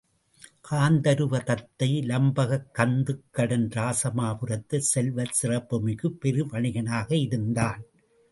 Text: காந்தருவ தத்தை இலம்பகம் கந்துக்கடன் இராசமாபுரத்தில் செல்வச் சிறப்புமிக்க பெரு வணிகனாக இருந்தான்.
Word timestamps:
காந்தருவ 0.69 1.39
தத்தை 1.43 1.89
இலம்பகம் 1.99 2.63
கந்துக்கடன் 2.79 3.67
இராசமாபுரத்தில் 3.75 4.87
செல்வச் 4.93 5.33
சிறப்புமிக்க 5.33 6.09
பெரு 6.19 6.45
வணிகனாக 6.45 7.09
இருந்தான். 7.19 7.81